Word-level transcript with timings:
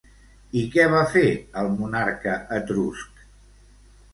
I 0.61 0.61
què 0.75 0.85
va 0.93 1.01
fer 1.11 1.23
el 1.63 1.69
monarca 1.81 2.39
etrusc? 2.61 3.25